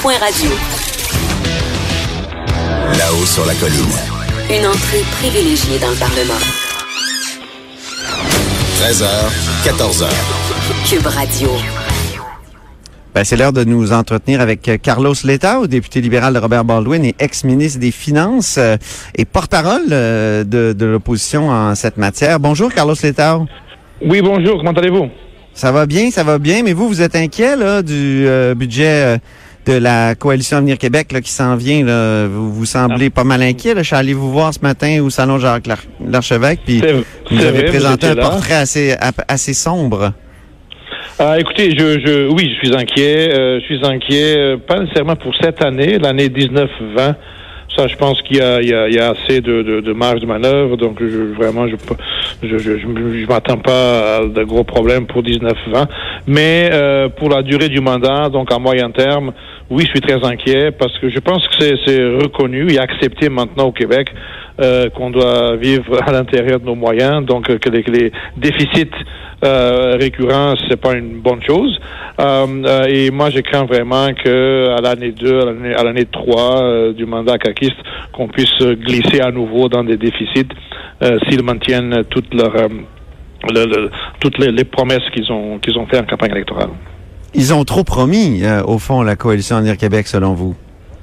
Cube.radio. 0.00 0.50
Là-haut 2.96 3.26
sur 3.26 3.44
la 3.44 3.54
colline. 3.54 3.84
Une 4.48 4.66
entrée 4.66 5.02
privilégiée 5.20 5.78
dans 5.78 5.90
le 5.90 5.96
Parlement. 5.96 6.40
13h, 8.80 9.04
14h. 9.62 10.08
Cube 10.88 11.06
Radio. 11.06 11.50
Ben, 13.14 13.24
c'est 13.24 13.36
l'heure 13.36 13.52
de 13.52 13.64
nous 13.64 13.92
entretenir 13.92 14.40
avec 14.40 14.80
Carlos 14.82 15.12
Letao, 15.22 15.66
député 15.66 16.00
libéral 16.00 16.32
de 16.32 16.38
Robert 16.38 16.64
Baldwin 16.64 17.04
et 17.04 17.14
ex-ministre 17.18 17.78
des 17.80 17.90
Finances 17.90 18.56
euh, 18.56 18.76
et 19.16 19.26
porte-parole 19.26 19.82
euh, 19.90 20.44
de, 20.44 20.72
de 20.72 20.86
l'opposition 20.86 21.50
en 21.50 21.74
cette 21.74 21.98
matière. 21.98 22.40
Bonjour, 22.40 22.72
Carlos 22.72 22.94
Letao. 23.02 23.46
Oui, 24.00 24.22
bonjour, 24.22 24.58
comment 24.58 24.72
allez-vous? 24.72 25.10
Ça 25.52 25.72
va 25.72 25.84
bien, 25.86 26.10
ça 26.10 26.22
va 26.22 26.38
bien, 26.38 26.62
mais 26.62 26.72
vous, 26.72 26.88
vous 26.88 27.02
êtes 27.02 27.16
inquiet 27.16 27.56
là, 27.56 27.82
du 27.82 28.24
euh, 28.26 28.54
budget 28.54 29.16
euh, 29.16 29.18
de 29.70 29.78
la 29.78 30.14
Coalition 30.16 30.56
Avenir 30.58 30.78
Québec 30.78 31.12
là, 31.12 31.20
qui 31.20 31.30
s'en 31.30 31.54
vient. 31.56 31.84
Là. 31.84 32.26
Vous 32.26 32.52
vous 32.52 32.64
semblez 32.64 33.08
pas 33.10 33.24
mal 33.24 33.42
inquiet. 33.42 33.74
Là. 33.74 33.82
Je 33.82 33.86
suis 33.86 33.96
allé 33.96 34.14
vous 34.14 34.30
voir 34.32 34.52
ce 34.52 34.60
matin 34.62 35.00
au 35.02 35.10
Salon 35.10 35.38
Jacques 35.38 35.68
l'Archevêque, 36.04 36.60
puis 36.64 36.82
vous 37.30 37.44
avez 37.44 37.60
vrai, 37.60 37.64
présenté 37.66 38.06
vous 38.08 38.12
un 38.18 38.22
portrait 38.22 38.54
assez, 38.54 38.94
assez 39.28 39.54
sombre. 39.54 40.12
Ah, 41.18 41.38
écoutez, 41.38 41.70
je, 41.78 42.00
je, 42.04 42.28
oui, 42.32 42.50
je 42.54 42.66
suis 42.66 42.76
inquiet. 42.76 43.30
euh, 43.32 43.60
je 43.60 43.64
suis 43.66 43.86
inquiet, 43.86 44.34
euh, 44.36 44.56
pas 44.56 44.80
nécessairement 44.80 45.16
pour 45.16 45.34
cette 45.36 45.62
année, 45.62 45.98
l'année 45.98 46.28
19-20. 46.28 46.66
Ça, 47.76 47.86
je 47.86 47.94
pense 47.94 48.20
qu'il 48.22 48.38
y 48.38 48.40
a, 48.40 48.60
y 48.60 48.94
y 48.94 48.98
assez 48.98 49.40
de, 49.40 49.62
de, 49.62 49.80
de 49.80 49.92
marge 49.92 50.20
de 50.20 50.26
manœuvre. 50.26 50.76
Donc, 50.76 50.96
je, 51.00 51.34
vraiment, 51.36 51.68
je 51.68 51.76
je, 52.42 52.58
je, 52.58 52.78
je, 52.78 53.20
je 53.20 53.26
m'attends 53.28 53.58
pas 53.58 54.16
à 54.16 54.20
de 54.26 54.42
gros 54.44 54.64
problèmes 54.64 55.06
pour 55.06 55.22
19-20. 55.22 55.86
Mais 56.30 56.70
euh, 56.72 57.08
pour 57.08 57.28
la 57.28 57.42
durée 57.42 57.68
du 57.68 57.80
mandat, 57.80 58.28
donc 58.28 58.52
à 58.52 58.60
moyen 58.60 58.92
terme, 58.92 59.32
oui, 59.68 59.82
je 59.84 59.90
suis 59.90 60.00
très 60.00 60.24
inquiet 60.24 60.70
parce 60.70 60.96
que 60.98 61.10
je 61.10 61.18
pense 61.18 61.44
que 61.48 61.76
c'est, 61.84 62.04
reconnu 62.22 62.70
et 62.70 62.78
accepté 62.78 63.28
maintenant 63.28 63.64
au 63.64 63.72
Québec 63.72 64.12
euh, 64.60 64.88
qu'on 64.90 65.10
doit 65.10 65.56
vivre 65.56 66.00
à 66.06 66.12
l'intérieur 66.12 66.60
de 66.60 66.66
nos 66.66 66.76
moyens. 66.76 67.26
Donc, 67.26 67.50
euh, 67.50 67.58
que 67.58 67.68
les, 67.68 67.82
que 67.82 67.90
les 67.90 68.12
déficits 68.36 68.92
euh, 69.44 69.96
récurrents, 69.98 70.54
c'est 70.68 70.80
pas 70.80 70.94
une 70.94 71.20
bonne 71.20 71.42
chose. 71.42 71.80
Euh, 72.20 72.46
euh, 72.64 72.84
et 72.88 73.10
moi, 73.10 73.30
je 73.30 73.40
crains 73.40 73.64
vraiment 73.64 74.14
que 74.14 74.68
à 74.68 74.80
l'année 74.80 75.10
2, 75.10 75.40
à 75.40 75.44
l'année, 75.46 75.74
à 75.74 75.82
l'année 75.82 76.04
3 76.04 76.62
euh, 76.62 76.92
du 76.92 77.06
mandat 77.06 77.38
caquiste, 77.38 77.82
qu'on 78.12 78.28
puisse 78.28 78.56
glisser 78.60 79.20
à 79.20 79.32
nouveau 79.32 79.68
dans 79.68 79.82
des 79.82 79.96
déficits 79.96 80.46
s'ils 81.28 81.42
maintiennent 81.42 82.04
toutes 82.10 82.34
leurs 82.34 82.54
euh, 82.54 82.68
le- 83.48 83.64
le- 83.66 83.90
toutes 84.20 84.38
les, 84.38 84.50
les 84.52 84.64
promesses 84.64 85.02
qu'ils 85.14 85.30
ont 85.32 85.58
qu'ils 85.58 85.78
ont 85.78 85.86
fait 85.86 85.98
en 85.98 86.04
campagne 86.04 86.32
électorale. 86.32 86.70
Ils 87.34 87.54
ont 87.54 87.64
trop 87.64 87.84
promis, 87.84 88.42
euh, 88.42 88.62
au 88.64 88.78
fond, 88.78 89.02
la 89.02 89.14
Coalition 89.16 89.56
Avenir 89.56 89.76
Québec, 89.76 90.06
selon 90.08 90.34
vous? 90.34 90.56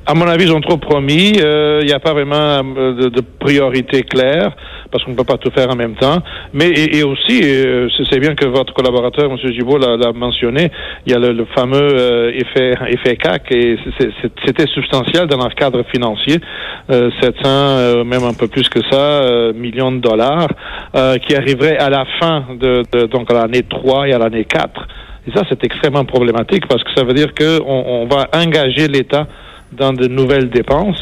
À 0.06 0.14
mon 0.14 0.26
avis, 0.28 0.46
ils 0.46 0.52
ont 0.54 0.62
trop 0.62 0.78
promis. 0.78 1.34
Euh, 1.40 1.80
Il 1.82 1.88
n'y 1.88 1.94
a 1.94 2.00
pas 2.00 2.14
vraiment 2.14 2.36
euh, 2.36 2.94
de, 2.94 3.10
de 3.10 3.22
priorité 3.22 4.04
claire 4.04 4.56
parce 4.92 5.04
qu'on 5.04 5.12
ne 5.12 5.16
peut 5.16 5.24
pas 5.24 5.38
tout 5.38 5.52
faire 5.52 5.70
en 5.70 5.76
même 5.76 5.96
temps. 5.96 6.20
Mais 6.54 6.70
et, 6.70 6.98
et 6.98 7.04
aussi, 7.04 7.42
euh, 7.44 7.88
c'est 8.10 8.20
bien 8.20 8.36
que 8.36 8.46
votre 8.46 8.74
collaborateur, 8.74 9.32
M. 9.32 9.38
Gibault, 9.52 9.78
l'a 9.78 10.12
mentionné. 10.14 10.72
Il 11.06 11.12
y 11.12 11.16
a 11.16 11.20
le, 11.20 11.34
le 11.34 11.46
fameux 11.56 11.78
euh, 11.78 12.32
effet 12.34 12.74
effet 12.88 13.16
CAC 13.16 13.52
et 13.52 13.78
c'était 14.46 14.68
substantiel 14.68 15.28
dans 15.28 15.38
le 15.38 15.54
cadre 15.54 15.84
financier, 15.94 16.40
euh, 16.90 17.10
700, 17.22 17.34
euh, 17.46 18.04
même 18.04 18.24
un 18.24 18.34
peu 18.34 18.48
plus 18.48 18.68
que 18.70 18.80
ça, 18.90 18.96
euh, 18.96 19.54
millions 19.54 19.92
de 19.92 20.00
dollars, 20.00 20.50
euh, 20.96 21.18
qui 21.18 21.36
arriverait 21.36 21.78
à 21.78 21.90
la 21.90 22.06
fin 22.20 22.46
de, 22.60 22.84
de 22.92 23.06
donc 23.08 23.32
l'année 23.32 23.64
3 23.64 24.08
et 24.08 24.14
à 24.14 24.20
l'année 24.20 24.46
4. 24.46 24.88
Et 25.28 25.32
ça, 25.32 25.44
c'est 25.50 25.64
extrêmement 25.64 26.06
problématique 26.06 26.68
parce 26.68 26.84
que 26.84 26.90
ça 26.96 27.04
veut 27.04 27.14
dire 27.14 27.34
qu'on 27.36 27.64
on 27.66 28.06
va 28.08 28.28
engager 28.34 28.88
l'État 28.88 29.28
dans 29.74 29.92
de 29.92 30.08
nouvelles 30.08 30.50
dépenses 30.50 31.02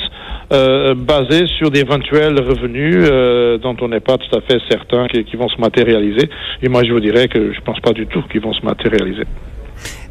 euh, 0.54 0.94
basées 0.94 1.48
sur 1.58 1.72
d'éventuels 1.72 2.40
revenus 2.40 2.98
euh, 2.98 3.58
dont 3.58 3.76
on 3.82 3.88
n'est 3.88 4.00
pas 4.00 4.18
tout 4.18 4.36
à 4.38 4.42
fait 4.42 4.60
certain 4.70 5.08
qui, 5.08 5.24
qui 5.24 5.36
vont 5.36 5.50
se 5.50 5.60
matérialiser. 5.60 6.30
Et 6.62 6.70
moi, 6.70 6.84
je 6.84 6.92
vous 6.92 7.00
dirais 7.00 7.28
que 7.28 7.52
je 7.52 7.60
pense 7.62 7.80
pas 7.80 7.94
du 7.94 8.06
tout 8.06 8.22
qu'ils 8.32 8.42
vont 8.42 8.54
se 8.54 8.64
matérialiser. 8.64 9.24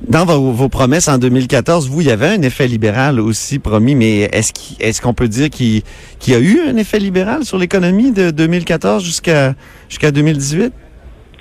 Dans 0.08 0.24
vos, 0.24 0.50
vos 0.50 0.68
promesses 0.68 1.08
en 1.08 1.18
2014, 1.18 1.88
vous, 1.88 2.00
il 2.00 2.08
y 2.08 2.10
avait 2.10 2.26
un 2.26 2.42
effet 2.42 2.66
libéral 2.66 3.20
aussi 3.20 3.58
promis, 3.58 3.94
mais 3.94 4.22
est-ce 4.32 4.52
est-ce 4.80 5.00
qu'on 5.00 5.14
peut 5.14 5.28
dire 5.28 5.50
qu'il 5.50 5.82
y 6.26 6.34
a 6.34 6.40
eu 6.40 6.58
un 6.68 6.76
effet 6.76 6.98
libéral 6.98 7.44
sur 7.44 7.56
l'économie 7.56 8.12
de 8.12 8.30
2014 8.30 9.04
jusqu'à 9.04 9.54
jusqu'à 9.88 10.10
2018? 10.10 10.72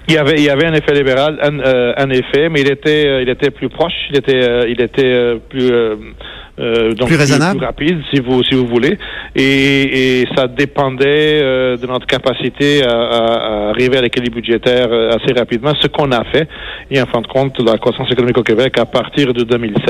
Il 0.08 0.14
y 0.14 0.18
avait, 0.18 0.36
il 0.36 0.44
y 0.44 0.50
avait 0.50 0.66
un 0.66 0.74
effet 0.74 0.94
libéral, 0.94 1.40
un, 1.42 1.60
euh, 1.60 1.94
un 1.98 2.10
effet, 2.10 2.50
mais 2.50 2.62
il 2.62 2.70
était, 2.70 3.24
il 3.24 3.30
était 3.30 3.52
plus 3.52 3.70
proche, 3.70 3.94
il 4.10 4.18
était, 4.18 4.70
il 4.70 4.82
était 4.82 5.40
plus, 5.50 5.72
euh, 6.60 6.90
euh, 6.90 6.94
donc 6.94 7.08
Plus 7.08 7.18
raisonnable? 7.18 7.58
plus 7.58 7.66
rapide, 7.66 8.00
si 8.14 8.20
vous, 8.22 8.44
si 8.44 8.54
vous 8.56 8.68
voulez, 8.68 8.98
et, 9.36 10.22
et 10.22 10.28
ça 10.36 10.48
dépendait 10.48 11.42
euh, 11.42 11.78
de 11.78 11.88
notre 11.88 12.06
capacité 12.06 12.84
à, 12.84 12.92
à- 12.92 13.68
à 13.68 13.70
arriver 13.70 13.98
à 13.98 14.02
l'équilibre 14.02 14.36
budgétaire 14.36 14.88
euh, 14.92 15.10
assez 15.10 15.34
rapidement, 15.38 15.74
ce 15.82 15.88
qu'on 15.88 16.12
a 16.12 16.24
fait. 16.26 16.48
Et 16.92 17.02
en 17.02 17.06
fin 17.08 17.22
de 17.22 17.28
compte, 17.28 17.60
la 17.66 17.78
croissance 17.78 18.12
économique 18.12 18.38
au 18.38 18.44
Québec, 18.44 18.78
à 18.78 18.86
partir 18.86 19.34
de 19.34 19.44
2016, 19.44 19.88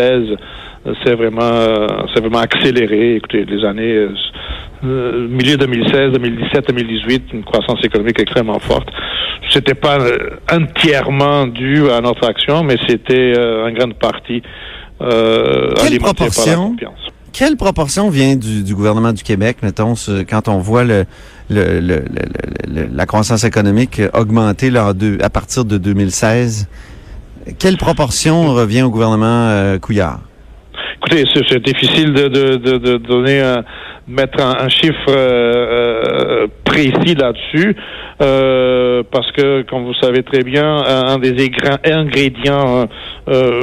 euh, 0.86 0.94
c'est 1.04 1.16
vraiment, 1.16 1.42
euh, 1.42 1.88
c'est 2.14 2.22
vraiment 2.22 2.40
accéléré. 2.40 3.16
Écoutez, 3.16 3.44
les 3.46 3.66
années 3.66 3.94
euh, 3.96 4.10
euh, 4.86 5.28
milieu 5.30 5.58
2016, 5.58 6.12
2017, 6.14 6.68
2018, 6.70 7.24
une 7.34 7.44
croissance 7.44 7.80
économique 7.84 8.20
extrêmement 8.22 8.60
forte. 8.60 8.88
C'était 9.50 9.76
pas 9.76 9.98
euh, 10.00 10.18
entièrement 10.52 11.48
dû 11.48 11.90
à 11.90 12.02
notre 12.02 12.28
action, 12.28 12.64
mais 12.64 12.76
c'était 12.88 13.34
euh, 13.38 13.66
en 13.68 13.72
grande 13.72 13.96
partie 13.96 14.42
euh, 15.04 15.72
Quelle 15.76 15.88
alimenté 15.88 16.00
par 16.00 16.08
la 16.08 16.14
proportion? 16.32 16.70
confiance. 16.72 17.00
Quelle 17.32 17.58
proportion 17.58 18.10
vient 18.10 18.36
du, 18.36 18.64
du 18.64 18.76
gouvernement 18.76 19.12
du 19.12 19.24
Québec, 19.24 19.58
mettons, 19.64 19.96
ce- 19.96 20.22
quand 20.24 20.48
on 20.48 20.60
voit 20.60 20.84
le, 20.84 21.06
le, 21.50 21.80
le- 21.80 22.06
la 22.94 23.06
croissance 23.08 23.44
économique 23.44 24.00
augmenter 24.14 24.70
là, 24.70 24.94
de- 24.94 25.18
à 25.22 25.30
partir 25.32 25.66
de 25.66 25.78
2016? 25.80 26.68
Quelle 27.60 27.78
proportion 27.78 28.54
revient 28.54 28.84
au 28.84 28.90
gouvernement 28.92 29.48
euh, 29.50 29.80
Couillard? 29.80 30.20
Écoutez, 30.98 31.26
c'est 31.50 31.60
difficile 31.64 32.14
de, 32.14 32.28
de, 32.28 32.56
de, 32.56 32.78
de 32.78 32.98
donner 32.98 33.42
un, 33.42 33.64
mettre 34.08 34.40
un, 34.42 34.56
un 34.66 34.70
chiffre 34.70 35.10
euh, 35.10 36.48
précis 36.64 37.16
là-dessus, 37.16 37.76
euh, 38.24 39.04
parce 39.12 39.32
que, 39.34 39.64
comme 39.64 39.84
vous 39.86 39.94
savez 39.96 40.24
très 40.24 40.44
bien, 40.44 40.78
un, 40.78 41.18
des 41.18 41.36
ingrédients 41.86 42.86
euh, 43.28 43.62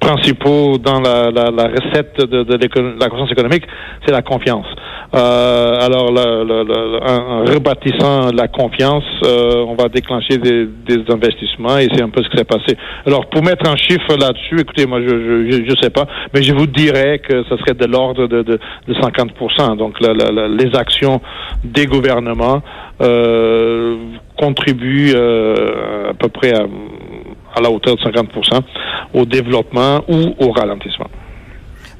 principaux 0.00 0.78
dans 0.78 1.00
la, 1.00 1.30
la, 1.30 1.50
la 1.50 1.68
recette 1.68 2.18
de, 2.18 2.42
de 2.42 2.98
la 3.00 3.06
croissance 3.08 3.30
économique, 3.30 3.64
c'est 4.04 4.12
la 4.12 4.22
confiance. 4.22 4.66
Euh, 5.14 5.74
alors, 5.80 6.10
en, 6.10 7.44
rebâtissant 7.44 8.30
la 8.32 8.48
confiance, 8.48 9.04
euh, 9.24 9.64
on 9.66 9.74
va 9.74 9.88
déclencher 9.88 10.38
des, 10.38 10.66
des 10.66 11.02
investissements 11.10 11.78
et 11.78 11.88
c'est 11.94 12.02
un 12.02 12.10
peu 12.10 12.22
ce 12.22 12.28
qui 12.28 12.36
s'est 12.36 12.44
passé. 12.44 12.76
Alors, 13.06 13.26
pour 13.26 13.42
mettre 13.42 13.68
un 13.68 13.76
chiffre 13.76 14.16
là-dessus, 14.18 14.60
écoutez, 14.60 14.86
moi, 14.86 15.00
je 15.00 15.08
je, 15.08 15.50
je, 15.50 15.64
je 15.70 15.76
sais 15.80 15.90
pas, 15.90 16.06
mais 16.34 16.42
je 16.42 16.52
vous 16.52 16.66
dirais 16.66 17.20
que 17.20 17.42
ce 17.44 17.56
serait 17.56 17.74
de 17.74 17.86
l'ordre 17.86 18.26
de, 18.26 18.42
de, 18.42 18.58
de 18.86 18.94
50 18.94 19.78
Donc, 19.78 19.94
les 20.00 20.78
actions 20.78 21.20
des 21.64 21.86
gouvernements 21.86 22.62
euh, 23.00 23.96
contribuent 24.36 25.12
euh, 25.14 26.10
à 26.10 26.14
peu 26.14 26.28
près 26.28 26.52
à, 26.52 26.66
à 27.54 27.60
la 27.60 27.70
hauteur 27.70 27.96
de 27.96 28.00
50 28.00 28.28
au 29.14 29.24
développement 29.24 30.02
ou 30.08 30.34
au 30.38 30.50
ralentissement. 30.52 31.08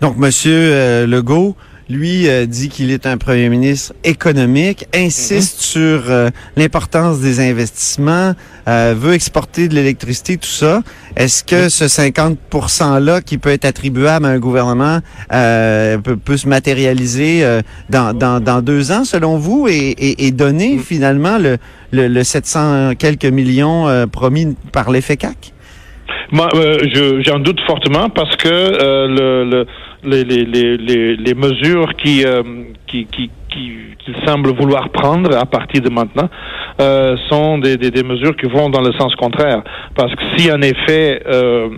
Donc, 0.01 0.17
Monsieur 0.17 0.53
euh, 0.55 1.07
Legault, 1.07 1.57
lui, 1.91 2.29
euh, 2.29 2.45
dit 2.45 2.69
qu'il 2.69 2.91
est 2.91 3.07
un 3.07 3.17
premier 3.17 3.49
ministre 3.49 3.95
économique, 4.05 4.87
insiste 4.95 5.61
sur 5.61 6.03
euh, 6.11 6.29
l'importance 6.57 7.21
des 7.21 7.41
investissements, 7.41 8.35
euh, 8.69 8.95
veut 8.97 9.15
exporter 9.15 9.69
de 9.69 9.75
l'électricité, 9.75 10.37
tout 10.37 10.49
ça. 10.49 10.83
Est-ce 11.17 11.43
que 11.43 11.69
ce 11.71 11.89
50 11.89 12.39
%-là 12.53 13.23
qui 13.23 13.39
peut 13.39 13.49
être 13.51 13.65
attribuable 13.65 14.27
à 14.27 14.29
un 14.29 14.39
gouvernement 14.39 14.99
euh, 15.33 15.97
peut, 15.99 16.17
peut 16.17 16.37
se 16.37 16.47
matérialiser 16.47 17.43
euh, 17.43 17.63
dans, 17.89 18.13
dans, 18.13 18.39
dans 18.41 18.61
deux 18.61 18.93
ans, 18.93 19.05
selon 19.05 19.39
vous, 19.39 19.67
et, 19.69 19.73
et, 19.73 20.27
et 20.27 20.31
donner 20.31 20.77
finalement 20.79 21.39
le, 21.39 21.57
le, 21.93 22.09
le 22.09 22.23
700 22.25 22.97
quelques 22.99 23.25
millions 23.25 23.89
euh, 23.89 24.07
promis 24.07 24.55
par 24.73 24.91
l'effet 24.91 25.17
CAC? 25.17 25.55
Moi, 26.31 26.49
euh, 26.55 26.77
je- 26.93 27.23
j'en 27.23 27.39
doute 27.39 27.59
fortement 27.67 28.11
parce 28.11 28.37
que 28.37 28.49
euh, 28.49 29.09
le, 29.09 29.45
le, 29.51 29.67
les, 30.05 30.25
les, 30.25 30.45
les, 30.45 31.17
les, 31.17 31.35
mesures 31.35 31.95
qui, 31.95 32.25
euh, 32.25 32.43
qui, 32.87 33.07
qui, 33.07 33.31
qui, 33.51 33.73
qu'il 33.99 34.17
semble 34.27 34.51
vouloir 34.55 34.91
prendre 34.91 35.37
à 35.37 35.47
partir 35.47 35.83
de 35.83 35.91
maintenant 35.91 36.29
euh, 36.81 37.17
sont 37.29 37.59
des, 37.59 37.77
des, 37.77 37.91
des 37.91 38.03
mesures 38.03 38.37
qui 38.37 38.49
vont 38.49 38.71
dans 38.71 38.81
le 38.81 38.93
sens 38.93 39.15
contraire. 39.17 39.63
Parce 39.95 40.15
que 40.15 40.23
si 40.37 40.51
en 40.53 40.61
effet 40.63 41.23
euh, 41.27 41.69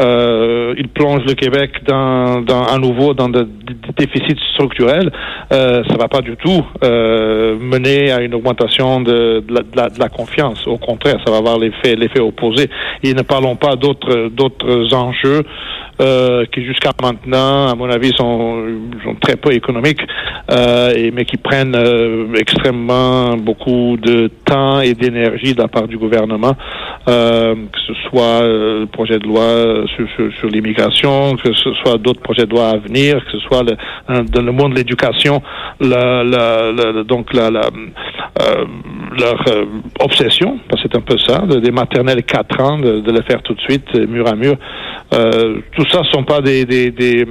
euh, 0.00 0.74
il 0.76 0.88
plonge 0.88 1.22
le 1.24 1.34
Québec 1.34 1.70
dans, 1.86 2.40
dans 2.40 2.64
à 2.64 2.78
nouveau 2.78 3.14
dans 3.14 3.28
des 3.28 3.44
déficits 3.96 4.40
structurels, 4.54 5.10
euh, 5.52 5.82
ça 5.88 5.96
va 5.96 6.08
pas 6.08 6.20
du 6.20 6.36
tout 6.36 6.64
euh, 6.82 7.56
mener 7.58 8.10
à 8.10 8.20
une 8.20 8.34
augmentation 8.34 9.00
de, 9.00 9.44
de, 9.46 9.54
la, 9.76 9.88
de, 9.88 9.98
la, 9.98 10.08
confiance. 10.08 10.66
Au 10.66 10.78
contraire, 10.78 11.16
ça 11.24 11.30
va 11.30 11.38
avoir 11.38 11.58
l'effet 11.58 11.94
l'effet 11.96 12.20
opposé. 12.20 12.68
Et 13.02 13.14
ne 13.14 13.22
parlons 13.22 13.56
pas 13.56 13.76
d'autres 13.76 14.28
d'autres 14.28 14.94
enjeux 14.94 15.42
euh, 16.00 16.44
qui 16.52 16.64
jusqu'à 16.64 16.90
maintenant, 17.00 17.68
à 17.68 17.74
mon 17.76 17.88
avis, 17.88 18.12
sont, 18.16 18.64
sont 19.04 19.14
très 19.20 19.36
peu 19.36 19.52
économiques, 19.52 20.00
euh, 20.50 20.92
et, 20.96 21.12
mais 21.12 21.24
qui 21.24 21.36
prennent 21.36 21.76
euh, 21.76 22.34
extrêmement 22.34 23.36
beaucoup 23.36 23.96
de 23.98 24.28
temps 24.44 24.80
et 24.80 24.94
d'énergie 24.94 25.54
de 25.54 25.60
la 25.60 25.68
part 25.68 25.88
du 25.88 25.98
gouvernement, 25.98 26.54
euh, 27.08 27.54
que 27.54 27.80
ce 27.86 27.94
soit 28.08 28.42
euh, 28.42 28.80
le 28.80 28.86
projet 28.86 29.18
de 29.18 29.26
loi 29.26 29.86
sur, 29.96 30.06
sur, 30.16 30.32
sur 30.38 30.48
l'immigration, 30.48 31.36
que 31.36 31.52
ce 31.52 31.72
soit 31.82 31.98
d'autres 31.98 32.20
projets 32.20 32.46
de 32.46 32.50
loi 32.50 32.68
à 32.68 32.76
venir, 32.76 33.24
que 33.24 33.32
ce 33.32 33.38
soit 33.40 33.62
le, 33.62 33.76
dans 34.24 34.42
le 34.42 34.52
monde 34.52 34.72
de 34.72 34.76
l'éducation, 34.76 35.42
la, 35.80 36.22
la, 36.24 36.72
la, 36.72 37.02
donc 37.04 37.32
la, 37.32 37.50
la 37.50 37.70
euh, 38.42 38.64
leur 39.18 39.40
euh, 39.48 39.64
obsession, 40.00 40.58
parce 40.68 40.82
que 40.82 40.88
c'est 40.90 40.98
un 40.98 41.00
peu 41.00 41.16
ça, 41.18 41.38
de, 41.46 41.60
des 41.60 41.70
maternelles 41.70 42.24
4 42.24 42.60
ans, 42.60 42.78
de, 42.78 42.98
de, 43.00 43.12
le 43.12 43.22
faire 43.22 43.40
tout 43.42 43.54
de 43.54 43.60
suite, 43.60 43.86
euh, 43.94 44.06
mur 44.08 44.26
à 44.26 44.34
mur. 44.34 44.56
Euh, 45.12 45.60
tout 45.76 45.84
ça 45.90 46.00
ne 46.00 46.04
sont 46.06 46.24
pas 46.24 46.40
des, 46.40 46.64
des, 46.64 46.90
des, 46.90 47.24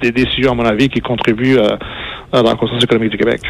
des, 0.00 0.10
décisions, 0.10 0.52
à 0.52 0.54
mon 0.54 0.64
avis, 0.64 0.88
qui 0.88 1.00
contribuent 1.00 1.58
à, 1.58 1.78
à 2.32 2.42
la 2.42 2.54
croissance 2.54 2.82
économique 2.82 3.10
du 3.10 3.18
Québec. 3.18 3.42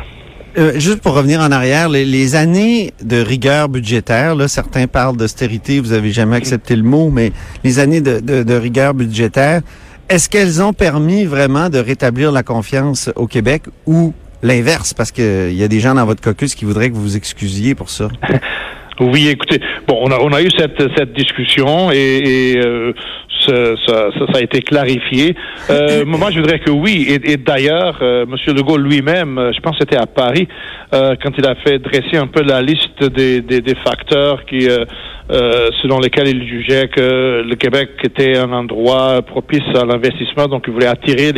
Euh, 0.56 0.73
juste 0.79 1.00
pour 1.03 1.15
revenir 1.15 1.41
en 1.41 1.53
arrière, 1.53 1.89
les, 1.89 2.35
années 2.35 2.93
de 3.03 3.21
rigueur 3.21 3.69
budgétaire, 3.69 4.35
là, 4.35 4.49
certains 4.49 4.87
parlent 4.87 5.17
d'austérité, 5.17 5.81
vous 5.81 5.93
avez 5.93 6.11
jamais 6.11 6.37
accepté 6.37 6.75
le 6.75 6.83
mot, 6.83 7.11
mais 7.11 7.33
les 7.65 7.79
années 7.79 8.00
de, 8.00 8.55
rigueur 8.55 8.95
budgétaire, 8.95 9.61
est-ce 10.09 10.29
qu'elles 10.29 10.62
ont 10.62 10.73
permis 10.73 11.25
vraiment 11.25 11.69
de 11.69 11.79
rétablir 11.79 12.33
la 12.33 12.43
confiance 12.43 13.11
au 13.15 13.27
Québec 13.27 13.65
ou 13.87 14.15
l'inverse, 14.43 14.95
parce 14.95 15.12
qu'il 15.12 15.55
y 15.55 15.62
a 15.62 15.69
des 15.69 15.81
gens 15.81 15.95
dans 15.95 16.06
votre 16.06 16.23
caucus 16.23 16.55
qui 16.55 16.65
voudraient 16.65 16.91
que 16.91 16.94
vous 16.94 17.03
vous 17.03 17.17
excusiez 17.17 17.75
pour 17.75 17.91
ça. 17.91 18.09
Oui, 19.01 19.29
écoutez, 19.29 19.61
bon, 19.87 19.97
on 20.03 20.33
a, 20.33 20.43
eu 20.43 20.49
cette, 20.51 21.12
discussion 21.12 21.93
et, 21.93 21.97
et 21.97 22.59
euh, 22.59 22.93
ça, 23.46 23.76
ça, 23.87 24.11
ça, 24.19 24.38
a 24.38 24.40
été 24.40 24.61
clarifié. 24.62 25.35
Euh, 25.70 26.05
moi, 26.06 26.31
je 26.31 26.40
voudrais 26.40 26.58
que 26.58 26.70
oui. 26.70 27.06
Et, 27.08 27.32
et 27.32 27.37
d'ailleurs, 27.37 27.99
euh, 28.02 28.25
M. 28.25 28.55
Legault 28.55 28.76
lui-même, 28.76 29.38
euh, 29.38 29.52
je 29.52 29.61
pense 29.61 29.79
que 29.79 29.85
c'était 29.85 29.96
à 29.96 30.06
Paris, 30.06 30.49
euh, 30.94 31.14
quand 31.23 31.31
il 31.37 31.46
a 31.46 31.55
fait 31.56 31.79
dresser 31.79 32.17
un 32.17 32.26
peu 32.26 32.43
la 32.43 32.62
liste 32.62 33.02
des, 33.02 33.40
des, 33.40 33.61
des 33.61 33.75
facteurs 33.76 34.44
qui, 34.44 34.69
euh, 35.31 35.71
selon 35.83 35.99
lesquels 35.99 36.29
il 36.29 36.47
jugeait 36.47 36.89
que 36.89 37.43
le 37.43 37.55
Québec 37.57 37.91
était 38.03 38.39
un 38.39 38.53
endroit 38.53 39.23
propice 39.23 39.63
à 39.75 39.85
l'investissement, 39.85 40.47
donc 40.47 40.65
il 40.67 40.73
voulait 40.73 40.87
attirer 40.87 41.33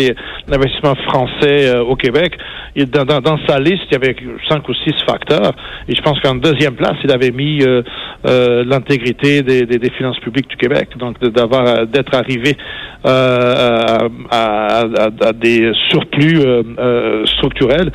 l'investissement 0.48 0.94
français 1.08 1.78
au 1.78 1.96
Québec. 1.96 2.36
Dans, 2.76 3.38
sa 3.48 3.58
liste, 3.58 3.82
il 3.90 3.92
y 3.92 3.96
avait 3.96 4.16
cinq 4.48 4.68
ou 4.68 4.74
six 4.74 4.94
facteurs. 5.06 5.52
Et 5.88 5.94
je 5.94 6.02
pense 6.02 6.20
qu'en 6.20 6.36
deuxième 6.36 6.74
place, 6.74 6.96
il 7.02 7.10
avait 7.10 7.32
mis 7.32 7.64
l'intégrité 8.24 9.42
des, 9.42 9.66
des, 9.66 9.78
des, 9.78 9.90
finances 9.90 10.18
publiques 10.20 10.48
du 10.48 10.56
Québec. 10.56 10.90
Donc 10.96 11.20
d'avoir 11.20 11.86
d'être 11.86 12.14
arrivé 12.14 12.56
euh, 13.06 14.08
à, 14.30 14.84
des 15.32 15.72
surplus 15.88 16.40
euh, 16.40 16.62
euh, 16.78 17.24
structurels, 17.26 17.90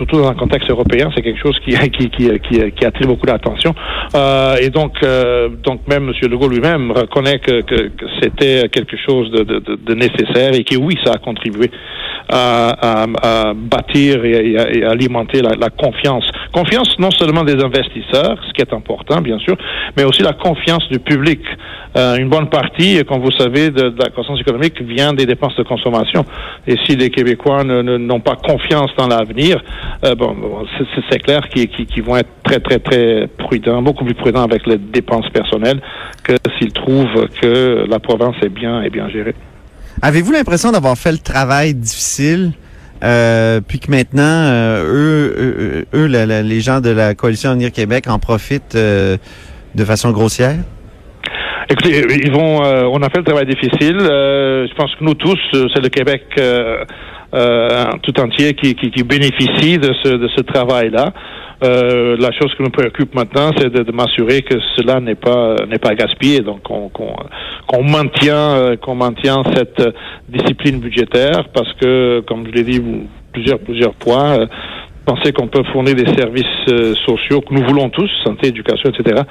surtout 0.00 0.16
dans 0.16 0.28
un 0.28 0.34
contexte 0.34 0.70
européen, 0.70 1.10
c'est 1.14 1.20
quelque 1.20 1.40
chose 1.40 1.58
qui, 1.62 1.72
qui, 1.90 2.08
qui, 2.10 2.30
qui, 2.40 2.84
attire 2.84 3.06
beaucoup 3.06 3.26
d'attention. 3.26 3.74
et 4.60 4.70
donc, 4.70 4.94
donc 5.62 5.86
même 5.88 6.08
M. 6.08 6.30
Legault 6.30 6.48
lui-même 6.48 6.90
reconnaît 6.90 7.38
que, 7.38 7.60
que, 7.60 7.88
que 7.88 8.06
c'était 8.22 8.68
quelque 8.70 8.96
chose 8.96 9.30
de, 9.30 9.42
de, 9.42 9.58
de, 9.76 9.94
nécessaire 9.94 10.54
et 10.54 10.64
que 10.64 10.76
oui, 10.76 10.96
ça 11.04 11.12
a 11.12 11.18
contribué 11.18 11.70
à, 12.30 13.06
à 13.22 13.54
bâtir 13.54 14.24
et, 14.24 14.56
à 14.84 14.90
alimenter 14.90 15.42
la, 15.42 15.50
la 15.56 15.70
confiance. 15.70 16.24
Confiance 16.52 16.98
non 16.98 17.10
seulement 17.10 17.44
des 17.44 17.62
investisseurs, 17.62 18.38
ce 18.46 18.52
qui 18.52 18.60
est 18.60 18.72
important 18.72 19.20
bien 19.20 19.38
sûr, 19.38 19.56
mais 19.96 20.04
aussi 20.04 20.22
la 20.22 20.32
confiance 20.32 20.88
du 20.88 20.98
public. 20.98 21.40
Euh, 21.96 22.16
une 22.16 22.28
bonne 22.28 22.48
partie, 22.48 23.02
comme 23.04 23.20
vous 23.20 23.32
savez, 23.32 23.70
de, 23.70 23.88
de, 23.90 23.98
la 23.98 24.10
croissance 24.10 24.40
économique 24.40 24.80
vient 24.80 25.12
des 25.12 25.26
dépenses 25.26 25.56
de 25.56 25.64
consommation. 25.64 26.24
Et 26.66 26.76
si 26.86 26.96
les 26.96 27.10
Québécois 27.10 27.64
n'ont 27.64 28.20
pas 28.20 28.36
confiance 28.36 28.90
dans 28.96 29.08
l'avenir, 29.08 29.60
euh, 30.04 30.14
bon, 30.14 30.36
c'est 31.10 31.18
clair 31.18 31.40
qu'ils 31.48 31.68
qu 31.68 31.84
qu 31.86 32.00
vont 32.00 32.16
être 32.16 32.30
très, 32.44 32.60
très, 32.60 32.78
très 32.78 33.26
prudents, 33.38 33.82
beaucoup 33.82 34.04
plus 34.04 34.14
prudents 34.14 34.44
avec 34.44 34.66
les 34.66 34.78
dépenses 34.78 35.28
personnelles 35.30 35.80
que 36.22 36.34
s'ils 36.58 36.72
trouvent 36.72 37.28
que 37.40 37.86
la 37.88 37.98
province 37.98 38.36
est 38.42 38.48
bien, 38.48 38.82
est 38.82 38.90
bien 38.90 39.08
gérée. 39.08 39.34
Avez-vous 40.02 40.32
l'impression 40.32 40.72
d'avoir 40.72 40.96
fait 40.96 41.12
le 41.12 41.18
travail 41.18 41.74
difficile 41.74 42.52
euh, 43.02 43.60
puis 43.66 43.80
que 43.80 43.90
maintenant, 43.90 44.22
euh, 44.22 44.84
eux, 44.84 45.86
eux, 45.94 46.06
eux 46.06 46.42
les 46.42 46.60
gens 46.60 46.80
de 46.80 46.90
la 46.90 47.14
coalition 47.14 47.50
Avenir 47.50 47.72
Québec 47.72 48.06
en 48.08 48.18
profitent 48.18 48.74
euh, 48.74 49.16
de 49.74 49.84
façon 49.84 50.10
grossière? 50.10 50.56
Écoutez, 51.70 52.02
ils 52.24 52.32
vont. 52.32 52.64
Euh, 52.64 52.84
on 52.90 53.00
a 53.02 53.08
fait 53.10 53.18
le 53.18 53.24
travail 53.24 53.46
difficile. 53.46 53.98
Euh, 54.00 54.66
je 54.68 54.74
pense 54.74 54.94
que 54.96 55.04
nous 55.04 55.14
tous, 55.14 55.38
c'est 55.52 55.80
le 55.82 55.88
Québec 55.88 56.24
tout 58.02 58.20
entier 58.20 58.54
qui, 58.54 58.74
qui, 58.74 58.90
qui, 58.90 59.02
bénéficie 59.04 59.78
de 59.78 59.92
ce, 60.02 60.08
de 60.08 60.28
ce 60.34 60.40
travail-là. 60.42 61.12
Euh, 61.62 62.16
la 62.18 62.32
chose 62.32 62.54
qui 62.56 62.62
nous 62.62 62.70
préoccupe 62.70 63.14
maintenant, 63.14 63.50
c'est 63.58 63.70
de, 63.70 63.82
de 63.82 63.92
m'assurer 63.92 64.42
que 64.42 64.58
cela 64.76 64.98
n'est 65.00 65.14
pas 65.14 65.56
n'est 65.68 65.78
pas 65.78 65.94
gaspillé, 65.94 66.40
donc 66.40 66.62
qu'on 66.62 66.88
qu'on 66.88 67.82
maintient 67.82 68.76
qu'on 68.80 68.94
maintient 68.94 69.42
cette 69.54 69.82
discipline 70.28 70.80
budgétaire, 70.80 71.48
parce 71.52 71.72
que, 71.74 72.20
comme 72.26 72.46
je 72.46 72.52
l'ai 72.52 72.64
dit 72.64 72.82
plusieurs 73.32 73.58
plusieurs 73.58 73.94
fois, 74.02 74.46
penser 75.04 75.32
qu'on 75.32 75.48
peut 75.48 75.62
fournir 75.72 75.94
des 75.94 76.06
services 76.16 76.44
euh, 76.68 76.94
sociaux 77.06 77.40
que 77.40 77.54
nous 77.54 77.64
voulons 77.66 77.88
tous, 77.90 78.10
santé, 78.24 78.48
éducation, 78.48 78.90
etc. 78.90 79.22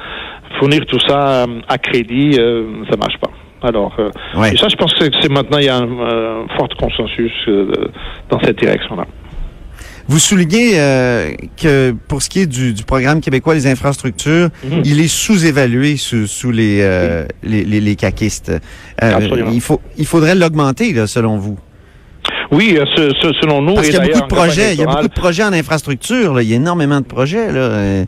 Fournir 0.60 0.86
tout 0.86 1.00
ça 1.08 1.44
euh, 1.44 1.62
à 1.68 1.78
crédit, 1.78 2.38
euh, 2.40 2.84
ça 2.90 2.98
marche 2.98 3.18
pas. 3.20 3.32
Alors, 3.62 3.94
euh, 4.00 4.10
ouais. 4.40 4.54
et 4.54 4.58
ça, 4.58 4.68
je 4.70 4.76
pense 4.76 4.94
que 4.94 5.06
c'est 5.22 5.32
maintenant 5.32 5.58
il 5.58 5.66
y 5.66 5.70
a 5.70 5.78
un, 5.78 5.84
un 5.84 6.48
fort 6.58 6.70
consensus 6.80 7.34
dans 8.30 8.40
cette 8.42 8.58
direction-là. 8.58 9.06
Vous 10.10 10.20
soulignez 10.20 10.72
euh, 10.80 11.32
que 11.56 11.96
pour 12.08 12.22
ce 12.22 12.30
qui 12.30 12.40
est 12.42 12.46
du, 12.48 12.74
du, 12.74 12.84
programme 12.84 13.22
québécois 13.22 13.54
des 13.54 13.68
infrastructures, 13.68 14.50
-hmm. 14.50 14.82
il 14.84 15.00
est 15.00 15.08
sous-évalué 15.08 15.98
sous, 15.98 16.28
sous 16.28 16.52
les, 16.52 16.80
euh, 16.82 17.26
les, 17.44 17.64
les, 17.64 17.80
les, 17.80 17.96
caquistes. 17.96 18.52
il, 19.02 19.62
faut, 19.62 19.80
il 19.98 20.08
faudrait 20.08 20.36
l'augmenter, 20.36 20.96
selon 21.08 21.38
vous? 21.38 21.58
Oui, 22.52 22.78
ce, 22.96 23.14
ce, 23.22 23.28
selon 23.40 23.62
nous. 23.62 23.76
Parce 23.76 23.88
qu'il 23.90 23.98
y 23.98 24.00
a 24.00 24.08
beaucoup 24.08 24.22
de 24.22 24.36
projets. 24.36 24.74
Il 24.74 24.80
y 24.80 24.84
a 24.84 24.88
beaucoup 24.88 25.08
de 25.08 25.22
projets 25.26 25.44
en 25.44 25.54
infrastructure. 25.54 26.34
Là. 26.34 26.42
Il 26.42 26.50
y 26.50 26.54
a 26.54 26.56
énormément 26.56 27.00
de 27.00 27.06
projets. 27.06 27.52
Là. 27.52 28.06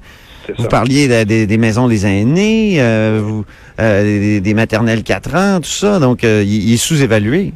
Vous 0.58 0.64
ça. 0.64 0.70
parliez 0.70 1.08
de, 1.08 1.24
de, 1.24 1.46
des 1.46 1.58
maisons 1.58 1.88
des 1.88 2.06
aînés, 2.06 2.76
euh, 2.80 3.22
vous, 3.24 3.46
euh, 3.80 4.04
des, 4.04 4.42
des, 4.42 4.54
maternelles 4.54 5.04
4 5.04 5.36
ans, 5.36 5.60
tout 5.62 5.70
ça. 5.70 6.00
Donc, 6.00 6.24
euh, 6.24 6.44
il, 6.46 6.70
il 6.70 6.74
est 6.74 6.78
sous-évalué. 6.78 7.54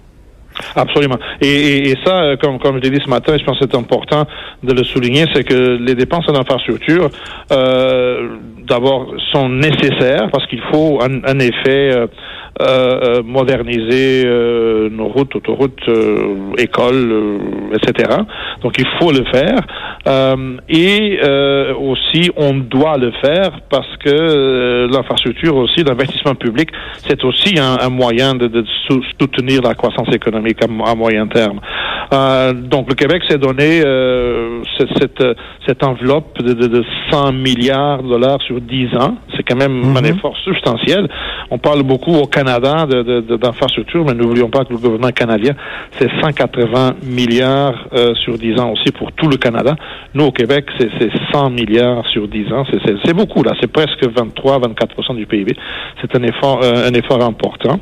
Absolument. 0.76 1.18
Et, 1.42 1.90
et, 1.90 1.96
ça, 2.06 2.36
comme, 2.42 2.60
comme 2.60 2.78
je 2.78 2.82
l'ai 2.82 2.98
dit 2.98 3.04
ce 3.04 3.10
matin, 3.10 3.36
je 3.38 3.44
pense 3.44 3.60
que 3.60 3.66
c'est 3.70 3.78
important 3.78 4.26
de 4.64 4.74
le 4.74 4.84
souligner, 4.84 5.26
c'est 5.34 5.44
que 5.44 5.78
les 5.78 5.96
dépenses 5.96 6.28
en 6.30 6.36
infrastructure, 6.36 7.10
euh, 7.52 8.30
d'abord, 8.68 9.14
sont 9.32 9.50
nécessaires 9.50 10.30
parce 10.32 10.46
qu'il 10.48 10.62
faut 10.72 11.00
en 11.02 11.40
effet 11.40 12.08
euh, 12.62 13.22
moderniser 13.24 14.24
euh, 14.26 14.90
nos 14.90 15.10
routes, 15.10 15.36
autoroutes, 15.36 15.90
euh, 15.90 16.54
écoles, 16.58 17.12
euh, 17.12 17.38
etc. 17.76 18.18
Donc 18.62 18.76
il 18.78 18.88
faut 18.98 19.12
le 19.12 19.26
faire. 19.26 19.60
Euh, 20.08 20.58
et 20.70 21.20
aussi, 21.80 22.32
on 22.38 22.54
doit 22.54 22.98
le 22.98 23.12
faire 23.24 23.52
parce 23.70 23.98
que 23.98 24.88
l'infrastructure 24.92 25.56
aussi, 25.58 25.84
l'investissement 25.84 26.36
public, 26.36 26.70
c'est 27.08 27.24
aussi 27.24 27.60
un, 27.60 27.78
un 27.82 27.90
moyen 27.90 28.36
de, 28.36 28.48
de, 28.48 28.64
soutenir 29.20 29.62
la 29.62 29.74
croissance 29.74 30.14
économique 30.14 30.60
à, 30.64 30.92
à 30.92 30.96
moyen 30.96 31.28
terme. 31.28 31.60
donc 32.70 32.90
le 32.90 32.96
Québec 32.96 33.24
s'est 33.28 33.38
donné 33.38 33.82
cette, 34.78 35.24
cette, 35.66 35.84
enveloppe 35.84 36.42
de, 36.42 36.54
de, 36.54 36.68
de, 36.68 36.84
100 37.12 37.34
milliards 37.34 38.04
de 38.04 38.10
dollars 38.10 38.42
sur 38.44 38.62
10 38.62 38.96
ans. 38.98 39.16
C'est 39.36 39.44
quand 39.44 39.58
même 39.58 39.74
mm 39.74 39.94
-hmm. 39.94 39.98
un 40.00 40.04
effort 40.04 40.38
substantiel. 40.44 41.08
On 41.52 41.58
parle 41.58 41.84
beaucoup 41.84 42.14
au 42.14 42.26
Canada 42.26 42.86
d'infrastructures, 42.86 44.04
de, 44.04 44.12
de, 44.12 44.16
mais 44.16 44.24
n'oublions 44.24 44.50
pas 44.50 44.66
que 44.66 44.72
le 44.72 44.78
gouvernement 44.78 45.12
canadien, 45.12 45.54
c'est 46.00 46.10
180 46.22 46.96
milliards 47.04 47.88
euh, 47.94 48.14
sur 48.16 48.38
10 48.38 48.60
ans 48.60 48.72
aussi 48.72 48.92
pour 48.92 49.12
tout 49.12 49.28
le 49.28 49.38
Canada. 49.38 49.76
Nous, 50.14 50.26
au 50.26 50.32
Québec, 50.32 50.66
c'est 50.80 50.90
100 51.32 51.52
milliards 51.52 52.06
sur 52.08 52.28
10 52.28 52.52
ans. 52.52 52.64
C'est 53.04 53.14
beaucoup, 53.14 53.44
là. 53.44 53.54
C'est 53.62 53.72
presque 53.72 54.04
23-24% 54.04 55.16
du 55.16 55.26
PIB. 55.26 55.56
C'est 56.02 56.16
un 56.16 56.24
effort, 56.24 56.62
euh, 56.64 56.88
un 56.88 56.94
effort 56.94 57.24
important. 57.24 57.80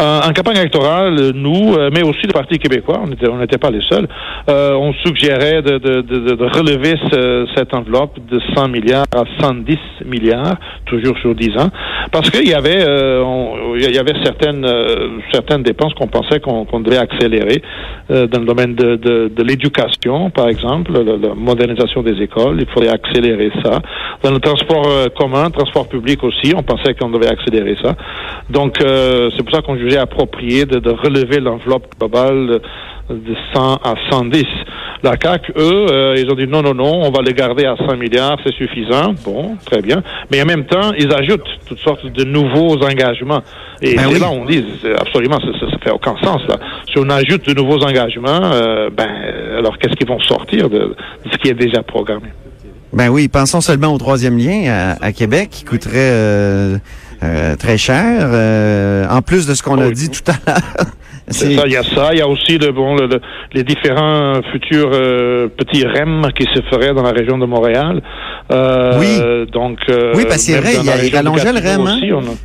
Euh, 0.00 0.20
en 0.26 0.32
campagne 0.32 0.56
électorale, 0.56 1.32
nous, 1.34 1.74
euh, 1.74 1.90
mais 1.92 2.02
aussi 2.02 2.22
le 2.26 2.32
Parti 2.32 2.58
québécois, 2.58 3.02
on 3.02 3.36
n'était 3.36 3.58
pas 3.58 3.70
les 3.70 3.82
seuls, 3.82 4.08
euh, 4.48 4.72
on 4.72 4.94
suggérait 5.04 5.60
de, 5.60 5.76
de, 5.76 6.00
de, 6.00 6.34
de 6.34 6.44
relever 6.44 6.94
ce, 7.10 7.46
cette 7.54 7.74
enveloppe 7.74 8.18
de 8.30 8.40
100 8.54 8.68
milliards 8.68 9.04
à 9.14 9.24
110 9.40 9.76
milliards, 10.06 10.56
toujours 10.86 11.18
sur 11.18 11.34
10 11.34 11.48
ans, 11.58 11.68
parce 12.12 12.30
qu'il 12.30 12.48
y 12.48 12.54
avait, 12.54 12.82
on, 13.22 13.74
il 13.76 13.94
y 13.94 13.98
avait 13.98 14.14
certaines, 14.24 14.66
certaines 15.32 15.62
dépenses 15.62 15.92
qu'on 15.94 16.08
pensait 16.08 16.40
qu'on 16.40 16.64
qu 16.64 16.82
devait 16.82 16.98
accélérer. 16.98 17.62
euh, 18.10 18.26
dans 18.26 18.40
le 18.40 18.46
domaine 18.46 18.74
de, 18.74 18.96
de, 18.96 19.42
l'éducation, 19.42 20.30
par 20.30 20.48
exemple, 20.48 20.92
la, 20.92 21.16
la, 21.16 21.34
modernisation 21.34 22.02
des 22.02 22.20
écoles. 22.22 22.58
Il 22.60 22.66
faudrait 22.66 22.90
accélérer 22.90 23.50
ça. 23.64 23.80
Dans 24.22 24.30
le 24.30 24.38
transport 24.40 24.86
euh, 24.86 25.06
commun, 25.16 25.50
transport 25.50 25.88
public 25.88 26.22
aussi, 26.24 26.52
on 26.56 26.62
pensait 26.62 26.94
qu'on 26.94 27.10
devait 27.10 27.28
accélérer 27.28 27.76
ça. 27.82 27.94
Donc, 28.50 28.80
euh, 28.80 29.30
c'est 29.36 29.42
pour 29.44 29.54
ça 29.54 29.62
qu'on 29.62 29.76
jugeait 29.76 29.98
approprié 29.98 30.66
de, 30.66 30.78
de 30.78 30.90
relever 30.90 31.40
l'enveloppe 31.40 31.94
globale 31.98 32.60
de 33.08 33.34
100 33.54 33.74
à 33.82 33.94
110. 34.10 34.44
La 35.02 35.16
CAC, 35.16 35.50
eux, 35.56 35.86
euh, 35.90 36.14
ils 36.16 36.30
ont 36.30 36.34
dit 36.34 36.46
non, 36.46 36.62
non, 36.62 36.74
non, 36.74 37.02
on 37.02 37.10
va 37.10 37.22
les 37.22 37.32
garder 37.32 37.64
à 37.64 37.74
100 37.76 37.96
milliards, 37.96 38.38
c'est 38.44 38.54
suffisant. 38.54 39.14
Bon, 39.24 39.56
très 39.64 39.80
bien. 39.82 40.02
Mais 40.30 40.42
en 40.42 40.46
même 40.46 40.64
temps, 40.66 40.92
ils 40.98 41.12
ajoutent 41.12 41.48
toutes 41.66 41.78
sortes 41.78 42.06
de 42.06 42.24
nouveaux 42.24 42.76
engagements. 42.84 43.40
Et 43.82 43.96
Ben 43.96 44.06
oui. 44.12 44.20
là 44.20 44.30
on 44.30 44.44
dit, 44.44 44.64
absolument, 44.98 45.38
ça, 45.40 45.46
ça, 45.58 45.70
ça 45.70 45.78
fait 45.82 45.90
aucun 45.90 46.16
sens. 46.22 46.42
Là. 46.48 46.56
Si 46.86 46.98
on 46.98 47.08
ajoute 47.08 47.48
de 47.48 47.54
nouveaux 47.54 47.82
engagements, 47.82 48.50
euh, 48.52 48.90
ben, 48.90 49.08
alors 49.58 49.78
qu'est-ce 49.78 49.94
qui 49.94 50.04
vont 50.04 50.20
sortir 50.20 50.68
de, 50.68 50.78
de 50.78 51.30
ce 51.32 51.38
qui 51.38 51.48
est 51.48 51.54
déjà 51.54 51.82
programmé? 51.82 52.28
Ben 52.92 53.08
oui, 53.08 53.28
pensons 53.28 53.60
seulement 53.60 53.94
au 53.94 53.98
troisième 53.98 54.36
lien 54.36 54.70
à, 55.00 55.04
à 55.04 55.12
Québec 55.12 55.48
qui 55.50 55.64
coûterait 55.64 56.10
euh, 56.12 56.76
euh, 57.22 57.56
très 57.56 57.76
cher, 57.78 58.28
euh, 58.32 59.06
en 59.10 59.22
plus 59.22 59.46
de 59.46 59.54
ce 59.54 59.62
qu'on 59.62 59.78
a 59.80 59.86
Oui. 59.88 59.92
dit 59.94 60.10
tout 60.10 60.30
à 60.30 60.34
l'heure. 60.46 60.60
C'est 61.32 61.54
ça, 61.54 61.62
il 61.66 61.72
y 61.72 61.76
a 61.76 61.84
ça. 61.84 62.08
Il 62.12 62.18
y 62.18 62.22
a 62.22 62.26
aussi 62.26 62.58
le, 62.58 62.72
bon, 62.72 62.96
le- 62.96 63.06
le- 63.06 63.20
les 63.52 63.62
différents 63.62 64.40
futurs 64.52 64.90
euh, 64.92 65.46
petits 65.48 65.86
REM 65.86 66.26
qui 66.36 66.44
se 66.52 66.60
feraient 66.70 66.92
dans 66.92 67.04
la 67.04 67.12
région 67.12 67.38
de 67.38 67.46
Montréal. 67.46 68.02
Oui. 68.50 69.46
Donc, 69.52 69.78
Oui, 69.88 70.24
parce 70.24 70.36
que 70.46 70.52
c'est 70.52 70.58
vrai, 70.60 70.72
il 70.74 71.14
rallongeait 71.14 71.52
le 71.52 71.60
REM, 71.60 71.86
hein? 71.86 71.96
aussi, 71.98 72.12
on 72.12 72.18
a- 72.20 72.36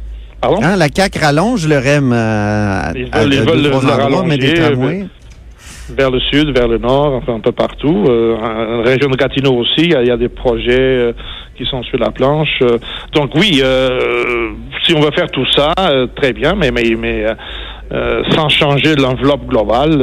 Pardon? 0.42 0.60
Hein, 0.62 0.76
la 0.76 0.88
CAQ 0.94 1.18
rallonge 1.20 1.68
le 1.68 1.78
REM 1.78 2.10
Ils 2.12 2.14
à, 2.14 2.92
ils 2.96 3.10
veulent 3.42 3.64
le- 3.64 3.74
endroits, 3.74 4.24
mais 4.28 4.38
des 4.38 4.54
tramways. 4.54 5.08
vers 5.98 6.12
le 6.12 6.20
sud, 6.20 6.56
vers 6.56 6.68
le 6.68 6.78
nord, 6.78 7.14
enfin 7.16 7.34
un 7.36 7.40
peu 7.40 7.54
partout. 7.54 8.06
Euh, 8.08 8.36
en 8.36 8.84
région 8.84 9.10
de 9.10 9.16
Gatineau 9.18 9.54
aussi, 9.56 9.82
il 9.86 9.92
y 9.94 9.96
a, 9.96 10.02
il 10.04 10.08
y 10.08 10.12
a 10.12 10.18
des 10.18 10.30
projets 10.30 11.14
qui 11.56 11.66
sont 11.66 11.84
sur 11.84 11.98
la 11.98 12.12
planche. 12.12 12.60
Euh, 12.62 12.78
donc 13.14 13.32
oui, 13.36 13.62
euh, 13.64 14.52
si 14.86 14.94
on 14.94 15.00
veut 15.00 15.12
faire 15.12 15.30
tout 15.32 15.46
ça, 15.56 15.74
euh, 15.80 16.08
très 16.16 16.34
bien, 16.34 16.54
mais 16.56 16.72
mais 16.72 16.84
mais 16.98 17.26
sans 18.32 18.50
changer 18.50 18.96
l'enveloppe 18.96 19.46
globale. 19.46 19.94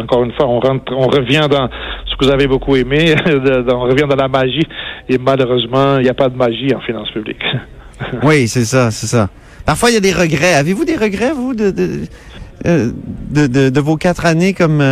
encore 0.00 0.24
une 0.24 0.32
fois, 0.32 0.46
on 0.48 0.60
rentre, 0.60 0.92
on 0.92 1.06
revient 1.06 1.46
dans 1.50 1.68
ce 2.06 2.16
que 2.16 2.24
vous 2.24 2.30
avez 2.30 2.46
beaucoup 2.46 2.74
aimé, 2.76 3.14
on 3.26 3.80
revient 3.80 4.06
dans 4.08 4.16
la 4.16 4.28
magie. 4.28 4.66
Et 5.08 5.18
malheureusement, 5.18 5.98
il 5.98 6.02
n'y 6.02 6.10
a 6.10 6.14
pas 6.14 6.28
de 6.28 6.36
magie 6.36 6.74
en 6.74 6.80
finances 6.80 7.10
publiques. 7.10 7.44
Oui, 8.24 8.48
c'est 8.48 8.64
ça, 8.64 8.90
c'est 8.90 9.06
ça. 9.06 9.28
Parfois, 9.64 9.88
il 9.90 9.94
y 9.94 9.96
a 9.96 10.00
des 10.00 10.12
regrets. 10.12 10.54
Avez-vous 10.54 10.84
des 10.84 10.96
regrets, 10.96 11.30
vous, 11.30 11.54
de, 11.54 11.70
de, 11.70 13.68
de, 13.70 13.80
vos 13.80 13.96
quatre 13.96 14.26
années 14.26 14.52
comme 14.52 14.82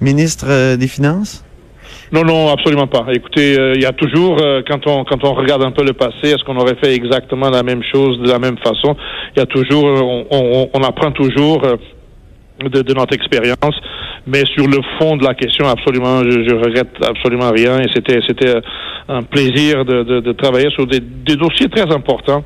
ministre 0.00 0.74
des 0.74 0.88
Finances? 0.88 1.44
Non, 2.10 2.24
non, 2.24 2.48
absolument 2.48 2.86
pas. 2.86 3.04
Écoutez, 3.12 3.58
euh, 3.58 3.74
il 3.74 3.82
y 3.82 3.86
a 3.86 3.92
toujours, 3.92 4.38
euh, 4.40 4.62
quand 4.66 4.86
on 4.86 5.04
quand 5.04 5.22
on 5.24 5.34
regarde 5.34 5.62
un 5.62 5.72
peu 5.72 5.84
le 5.84 5.92
passé, 5.92 6.30
est-ce 6.30 6.42
qu'on 6.44 6.56
aurait 6.56 6.76
fait 6.82 6.94
exactement 6.94 7.50
la 7.50 7.62
même 7.62 7.82
chose 7.82 8.18
de 8.20 8.28
la 8.28 8.38
même 8.38 8.56
façon? 8.58 8.96
Il 9.36 9.40
y 9.40 9.42
a 9.42 9.46
toujours, 9.46 9.86
euh, 9.86 10.24
on, 10.30 10.70
on, 10.72 10.82
apprend 10.82 11.10
toujours 11.10 11.60
de, 12.64 12.94
notre 12.94 13.14
expérience, 13.14 13.74
mais 14.26 14.44
sur 14.54 14.66
le 14.66 14.78
fond 14.98 15.16
de 15.16 15.24
la 15.24 15.34
question, 15.34 15.66
absolument, 15.68 16.22
je, 16.24 16.48
je 16.48 16.54
regrette 16.54 16.96
absolument 17.04 17.50
rien. 17.50 17.78
Et 17.80 17.88
c'était 17.94 18.20
c'était 18.26 18.54
un 19.08 19.22
plaisir 19.22 19.84
de, 19.84 20.02
de, 20.02 20.32
travailler 20.32 20.70
sur 20.70 20.86
des 20.86 21.00
dossiers 21.00 21.68
très 21.68 21.92
importants. 21.94 22.42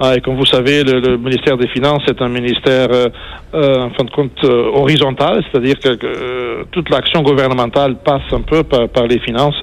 Ah, 0.00 0.14
et 0.16 0.20
comme 0.20 0.36
vous 0.36 0.46
savez, 0.46 0.84
le, 0.84 1.00
le 1.00 1.16
ministère 1.18 1.56
des 1.56 1.66
Finances 1.68 2.02
est 2.08 2.22
un 2.22 2.28
ministère, 2.28 2.88
euh, 2.92 3.06
euh, 3.54 3.78
en 3.86 3.90
fin 3.90 4.04
de 4.04 4.10
compte, 4.10 4.30
euh, 4.44 4.70
horizontal, 4.74 5.42
c'est-à-dire 5.50 5.74
que, 5.80 5.94
que, 5.96 6.06
euh, 6.06 6.64
toute 6.70 6.88
l'action 6.90 7.22
gouvernementale 7.22 7.96
passe 8.04 8.22
un 8.32 8.42
peu 8.42 8.62
par, 8.62 8.88
par 8.88 9.06
les 9.08 9.18
finances. 9.18 9.56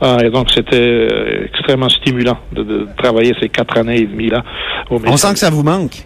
Ah, 0.00 0.18
et 0.22 0.30
donc, 0.30 0.50
c'était 0.50 0.76
euh, 0.76 1.46
extrêmement 1.46 1.88
stimulant 1.88 2.36
de, 2.52 2.62
de 2.62 2.86
travailler 2.98 3.32
ces 3.40 3.48
quatre 3.48 3.78
années 3.78 4.00
et 4.00 4.06
demie 4.06 4.28
là. 4.28 4.44
Au 4.90 5.00
On 5.06 5.16
sent 5.16 5.32
que 5.32 5.38
ça 5.38 5.50
vous 5.50 5.62
manque. 5.62 6.04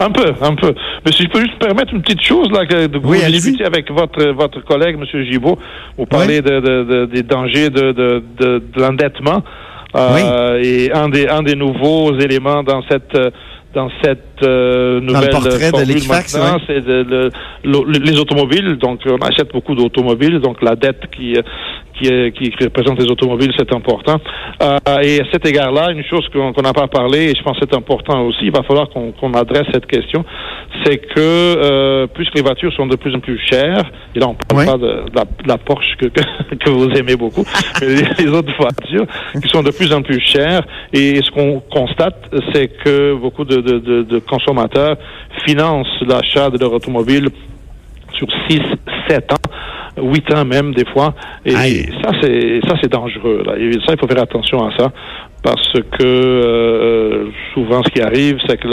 Un 0.00 0.10
peu, 0.10 0.32
un 0.42 0.54
peu. 0.56 0.74
Mais 1.04 1.12
si 1.12 1.22
je 1.22 1.28
peux 1.28 1.40
juste 1.40 1.58
permettre 1.60 1.94
une 1.94 2.02
petite 2.02 2.22
chose, 2.22 2.50
là, 2.50 2.66
que 2.66 2.86
de 2.88 2.98
vous 2.98 3.10
Oui, 3.12 3.24
discuter 3.30 3.64
avec 3.64 3.90
votre, 3.92 4.26
votre 4.32 4.60
collègue, 4.64 4.96
M. 5.00 5.22
Gibault, 5.24 5.58
vous 5.96 6.06
parlez 6.06 6.40
de, 6.42 6.58
de, 6.60 6.82
de- 6.84 7.04
des 7.06 7.22
dangers 7.22 7.70
de, 7.70 7.92
de, 7.92 8.22
de, 8.40 8.58
de 8.74 8.80
l'endettement. 8.80 9.42
Euh, 9.96 10.60
Et 10.62 10.92
un 10.92 11.08
des, 11.08 11.28
un 11.28 11.42
des 11.42 11.54
nouveaux 11.56 12.18
éléments 12.18 12.62
dans 12.62 12.82
cette, 12.90 13.14
euh, 13.14 13.30
dans 13.74 13.88
cette 14.02 14.42
euh, 14.42 15.00
nouvelle 15.00 15.30
portrait 15.30 15.70
de 15.70 15.76
formule 15.76 15.88
l'Equifax, 15.88 16.34
maintenant, 16.36 16.56
ouais. 16.56 16.62
c'est 16.66 16.80
de, 16.84 17.02
de- 17.04 17.30
le- 17.64 17.98
les 18.04 18.18
automobiles. 18.18 18.76
Donc, 18.76 19.00
on 19.06 19.16
achète 19.24 19.50
beaucoup 19.52 19.74
d'automobiles. 19.74 20.40
Donc, 20.40 20.62
la 20.62 20.74
dette 20.74 21.04
qui, 21.14 21.34
euh, 21.36 21.42
qui, 22.30 22.50
qui, 22.50 22.64
représente 22.64 22.98
les 23.00 23.10
automobiles, 23.10 23.52
c'est 23.58 23.74
important. 23.74 24.18
Euh, 24.62 24.78
et 25.02 25.20
à 25.20 25.24
cet 25.32 25.46
égard-là, 25.46 25.90
une 25.90 26.04
chose 26.04 26.26
qu'on 26.32 26.62
n'a 26.62 26.72
pas 26.72 26.86
parlé, 26.88 27.30
et 27.30 27.34
je 27.36 27.42
pense 27.42 27.58
que 27.58 27.64
c'est 27.68 27.76
important 27.76 28.22
aussi, 28.26 28.40
il 28.44 28.52
va 28.52 28.62
falloir 28.62 28.88
qu'on 28.90 29.12
qu'on 29.12 29.32
adresse 29.34 29.66
cette 29.72 29.86
question, 29.86 30.24
c'est 30.84 30.98
que 30.98 31.18
euh, 31.18 32.06
puisque 32.12 32.34
les 32.34 32.42
voitures 32.42 32.72
sont 32.72 32.86
de 32.86 32.96
plus 32.96 33.14
en 33.14 33.20
plus 33.20 33.38
chères, 33.38 33.90
et 34.14 34.18
là 34.18 34.28
on 34.28 34.34
parle 34.34 34.66
pas 34.66 34.76
de, 34.78 35.10
de 35.10 35.16
la, 35.16 35.24
de 35.24 35.48
la 35.48 35.58
Porsche 35.58 35.96
que, 35.98 36.06
que, 36.08 36.20
que 36.54 36.70
vous 36.70 36.90
aimez 36.90 37.16
beaucoup, 37.16 37.44
mais 37.80 37.86
les, 37.86 38.24
les 38.24 38.30
autres 38.30 38.52
voitures 38.58 39.06
qui 39.42 39.48
sont 39.48 39.62
de 39.62 39.70
plus 39.70 39.92
en 39.92 40.02
plus 40.02 40.20
chères, 40.20 40.62
et 40.92 41.20
ce 41.22 41.30
qu'on 41.30 41.60
constate, 41.60 42.30
c'est 42.52 42.68
que 42.84 43.14
beaucoup 43.14 43.44
de, 43.44 43.56
de, 43.56 43.78
de, 43.78 44.02
de 44.02 44.18
consommateurs 44.18 44.96
financent 45.46 46.02
l'achat 46.06 46.50
de 46.50 46.58
leur 46.58 46.72
automobile 46.72 47.28
sur 48.18 48.26
6, 48.48 48.60
7 49.08 49.32
ans, 49.32 50.02
8 50.02 50.34
ans 50.34 50.44
même 50.44 50.74
des 50.74 50.84
fois. 50.84 51.14
Et 51.44 51.54
Aïe. 51.54 51.90
ça, 52.02 52.10
c'est 52.20 52.60
ça 52.66 52.74
c'est 52.82 52.90
dangereux. 52.90 53.42
Là. 53.46 53.54
Et 53.58 53.72
ça, 53.86 53.92
il 53.94 53.98
faut 53.98 54.08
faire 54.08 54.22
attention 54.22 54.66
à 54.66 54.76
ça. 54.76 54.92
Parce 55.40 55.72
que 55.72 56.02
euh, 56.02 57.26
souvent, 57.54 57.82
ce 57.84 57.90
qui 57.90 58.00
arrive, 58.02 58.38
c'est 58.48 58.56
que 58.58 58.66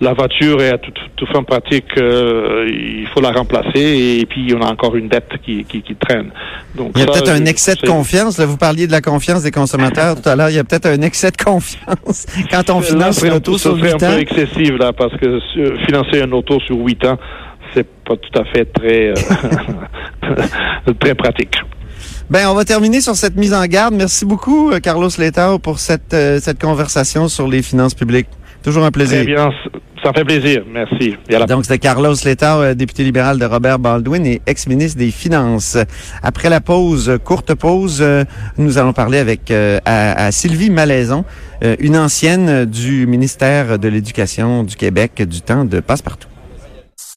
la 0.00 0.12
voiture 0.14 0.60
est 0.62 0.70
à 0.70 0.78
toute, 0.78 0.98
toute 1.14 1.28
fin 1.30 1.42
pratique, 1.42 1.84
euh, 1.98 2.64
il 2.68 3.06
faut 3.08 3.20
la 3.20 3.30
remplacer 3.32 4.18
et 4.20 4.26
puis 4.26 4.54
on 4.58 4.62
a 4.62 4.70
encore 4.72 4.96
une 4.96 5.08
dette 5.08 5.28
qui, 5.44 5.62
qui, 5.64 5.82
qui 5.82 5.94
traîne. 5.94 6.30
Donc 6.74 6.92
Il 6.94 7.00
y 7.00 7.02
a 7.02 7.06
peut-être 7.06 7.30
un 7.30 7.44
excès 7.44 7.74
de 7.74 7.80
c'est- 7.80 7.86
confiance. 7.86 8.38
Là, 8.38 8.46
vous 8.46 8.56
parliez 8.56 8.86
de 8.86 8.92
la 8.92 9.02
confiance 9.02 9.42
des 9.42 9.50
consommateurs 9.50 10.20
tout 10.20 10.26
à 10.28 10.34
l'heure. 10.36 10.48
Il 10.48 10.56
y 10.56 10.58
a 10.58 10.64
peut-être 10.64 10.86
un 10.86 11.02
excès 11.02 11.30
de 11.30 11.36
confiance 11.36 12.26
quand 12.50 12.70
on 12.70 12.80
Là, 12.80 12.86
finance 12.86 13.16
c'est 13.18 13.26
une 13.26 13.32
un 13.34 13.36
auto 13.36 13.58
sur 13.58 13.72
ça 13.72 13.78
serait 13.78 13.92
8 13.92 14.02
un 14.02 14.08
ans. 14.08 14.14
peu 14.14 14.20
excessif 14.20 14.78
là, 14.78 14.92
parce 14.94 15.14
que 15.18 15.26
euh, 15.26 15.76
financer 15.86 16.20
une 16.20 16.32
auto 16.32 16.58
sur 16.60 16.76
8 16.78 17.04
ans, 17.06 17.18
c'est 17.74 17.86
pas 18.04 18.14
tout 18.16 18.40
à 18.40 18.44
fait 18.46 18.64
très 18.72 19.08
euh, 19.10 20.92
très 20.98 21.14
pratique. 21.14 21.54
Ben, 22.30 22.48
on 22.48 22.54
va 22.54 22.64
terminer 22.64 23.00
sur 23.00 23.14
cette 23.16 23.36
mise 23.36 23.52
en 23.52 23.64
garde. 23.66 23.94
Merci 23.94 24.24
beaucoup, 24.24 24.70
euh, 24.70 24.80
Carlos 24.80 25.10
Letao, 25.18 25.58
pour 25.58 25.78
cette, 25.78 26.14
euh, 26.14 26.40
cette 26.40 26.60
conversation 26.60 27.28
sur 27.28 27.46
les 27.48 27.62
finances 27.62 27.94
publiques. 27.94 28.28
Toujours 28.62 28.84
un 28.84 28.90
plaisir. 28.90 29.24
Très 29.24 29.26
bien, 29.34 29.50
ça 30.02 30.12
fait 30.12 30.24
plaisir. 30.24 30.64
Merci. 30.70 31.16
La 31.28 31.46
Donc, 31.46 31.64
c'était 31.64 31.78
Carlos 31.78 32.14
Letao, 32.24 32.62
euh, 32.62 32.74
député 32.74 33.04
libéral 33.04 33.38
de 33.38 33.44
Robert 33.44 33.78
Baldwin 33.78 34.24
et 34.26 34.42
ex-ministre 34.46 34.98
des 34.98 35.10
Finances. 35.10 35.76
Après 36.22 36.48
la 36.48 36.60
pause, 36.60 37.18
courte 37.24 37.54
pause, 37.54 37.98
euh, 38.00 38.24
nous 38.58 38.78
allons 38.78 38.92
parler 38.92 39.18
avec 39.18 39.50
euh, 39.50 39.78
à, 39.84 40.26
à 40.26 40.32
Sylvie 40.32 40.70
Malaison, 40.70 41.24
euh, 41.62 41.76
une 41.78 41.96
ancienne 41.96 42.64
du 42.64 43.06
ministère 43.06 43.78
de 43.78 43.88
l'Éducation 43.88 44.62
du 44.62 44.76
Québec 44.76 45.22
du 45.26 45.40
temps 45.40 45.64
de 45.64 45.80
Passepartout. 45.80 46.28